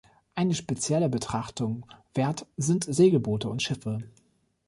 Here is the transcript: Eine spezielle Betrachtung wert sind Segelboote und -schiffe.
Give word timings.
Eine 0.33 0.55
spezielle 0.55 1.09
Betrachtung 1.09 1.85
wert 2.15 2.47
sind 2.57 2.85
Segelboote 2.85 3.47
und 3.47 3.61
-schiffe. 3.61 3.99